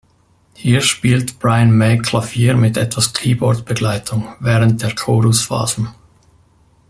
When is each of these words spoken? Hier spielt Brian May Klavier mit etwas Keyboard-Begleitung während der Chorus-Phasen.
Hier 0.55 0.81
spielt 0.81 1.37
Brian 1.37 1.77
May 1.77 1.99
Klavier 1.99 2.55
mit 2.55 2.75
etwas 2.75 3.13
Keyboard-Begleitung 3.13 4.35
während 4.39 4.81
der 4.81 4.95
Chorus-Phasen. 4.95 5.89